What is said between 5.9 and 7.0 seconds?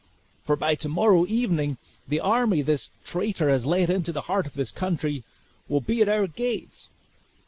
at our gates!"